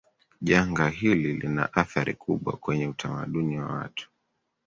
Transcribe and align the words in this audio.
janga 0.41 0.89
hili 0.89 1.33
lina 1.33 1.73
athari 1.73 2.13
kubwa 2.13 2.57
kwwnye 2.57 2.87
utamaduni 2.87 3.59
wa 3.59 3.65
watu 3.73 4.09